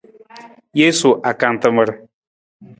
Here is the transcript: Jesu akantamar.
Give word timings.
Jesu 0.79 1.09
akantamar. 1.31 1.89